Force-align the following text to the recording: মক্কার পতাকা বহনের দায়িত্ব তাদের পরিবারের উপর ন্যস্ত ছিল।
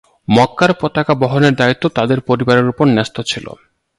মক্কার 0.27 0.71
পতাকা 0.81 1.13
বহনের 1.21 1.53
দায়িত্ব 1.55 1.83
তাদের 1.97 2.19
পরিবারের 2.21 2.69
উপর 2.71 2.85
ন্যস্ত 2.87 3.17
ছিল। 3.21 3.45